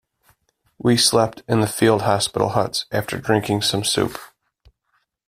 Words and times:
We 0.79 0.97
slept 0.97 1.43
in 1.47 1.59
the 1.59 1.67
field 1.67 2.01
hospital 2.01 2.49
huts, 2.49 2.85
after 2.91 3.19
drinking 3.19 3.61
some 3.61 3.83
soup. 3.83 4.17